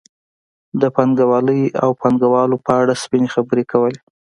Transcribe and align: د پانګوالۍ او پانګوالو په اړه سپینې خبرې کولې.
د 0.81 0.83
پانګوالۍ 0.95 1.61
او 1.83 1.89
پانګوالو 2.01 2.57
په 2.65 2.71
اړه 2.81 2.93
سپینې 3.03 3.29
خبرې 3.35 3.63
کولې. 3.71 3.99